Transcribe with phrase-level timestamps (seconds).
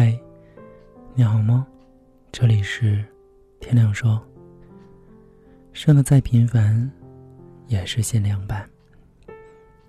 [0.00, 0.16] 嗨，
[1.16, 1.66] 你好吗？
[2.30, 3.04] 这里是
[3.58, 4.24] 天亮说。
[5.72, 6.88] 生的再平凡，
[7.66, 8.64] 也是限量版。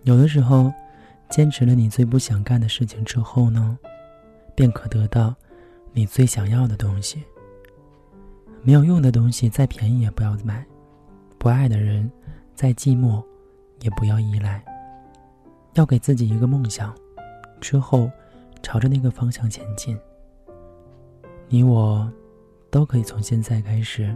[0.01, 0.73] 有的时候，
[1.29, 3.77] 坚持了你最不想干的事情之后呢，
[4.55, 5.35] 便可得到
[5.93, 7.23] 你最想要的东西。
[8.63, 10.65] 没有用的东西，再便宜也不要买；
[11.37, 12.11] 不爱的人，
[12.55, 13.23] 再寂寞
[13.81, 14.59] 也不要依赖。
[15.75, 16.95] 要给自己一个梦想，
[17.61, 18.09] 之后。
[18.61, 19.97] 朝着那个方向前进。
[21.47, 22.11] 你我，
[22.69, 24.15] 都可以从现在开始，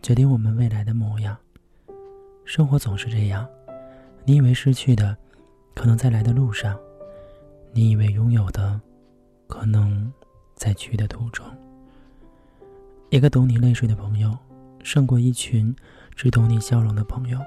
[0.00, 1.36] 决定我们未来的模样。
[2.44, 3.48] 生活总是这样，
[4.24, 5.16] 你以为失去的，
[5.74, 6.76] 可能在来的路上；
[7.72, 8.80] 你以为拥有的，
[9.46, 10.12] 可能
[10.54, 11.44] 在去的途中。
[13.10, 14.36] 一个懂你泪水的朋友，
[14.82, 15.74] 胜过一群
[16.14, 17.38] 只懂你笑容的朋友。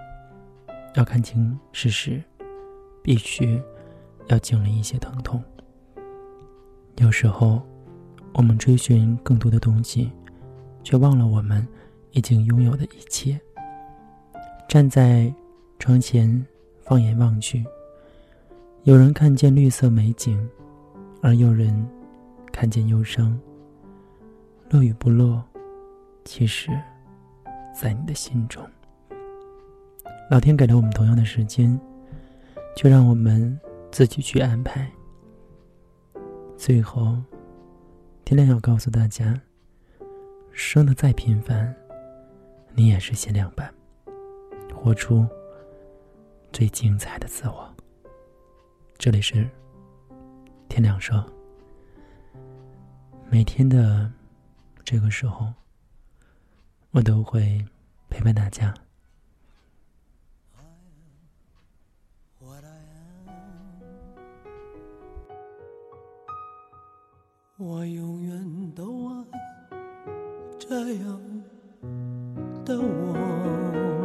[0.95, 2.21] 要看清事实，
[3.01, 3.61] 必须
[4.27, 5.43] 要经历一些疼痛。
[6.97, 7.61] 有时候，
[8.33, 10.11] 我们追寻更多的东西，
[10.83, 11.65] 却忘了我们
[12.11, 13.39] 已经拥有的一切。
[14.67, 15.33] 站在
[15.77, 16.45] 窗前，
[16.81, 17.63] 放眼望去，
[18.83, 20.49] 有人看见绿色美景，
[21.21, 21.87] 而有人
[22.51, 23.37] 看见忧伤。
[24.69, 25.43] 乐与不乐，
[26.23, 26.71] 其实，
[27.73, 28.65] 在你的心中。
[30.31, 31.79] 老天给了我们同样的时间，
[32.75, 33.59] 就让我们
[33.91, 34.89] 自己去安排。
[36.65, 37.15] 最后，
[38.23, 39.39] 天亮要告诉大家：
[40.51, 41.71] 生的再平凡，
[42.73, 43.71] 你也是限量版。
[44.73, 45.27] 活出
[46.51, 47.71] 最精彩的自我。
[48.97, 49.47] 这里是
[50.67, 51.23] 天亮说，
[53.29, 54.11] 每天的
[54.83, 55.53] 这个时候，
[56.89, 57.63] 我都会
[58.09, 58.73] 陪伴大家。
[67.57, 69.23] 我永远都爱
[70.59, 71.21] 这样
[72.65, 74.04] 的我。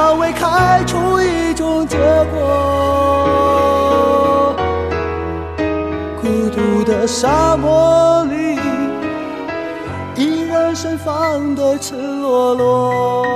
[0.00, 1.98] 让蔷薇开出一种结
[2.32, 2.40] 果。
[6.22, 8.58] 孤独的沙漠里，
[10.16, 13.26] 依然盛放的赤裸裸。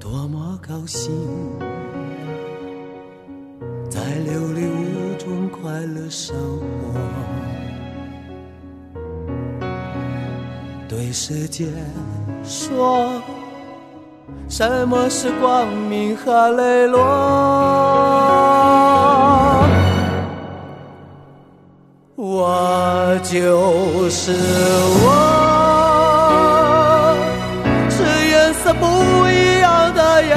[0.00, 1.12] 多么高兴！
[6.04, 7.00] 快乐生活，
[10.86, 11.66] 对世界
[12.44, 13.22] 说，
[14.48, 17.00] 什么是光明和磊落？
[22.16, 24.32] 我就是
[25.00, 25.08] 我，
[27.88, 28.86] 是颜色不
[29.30, 30.36] 一样的烟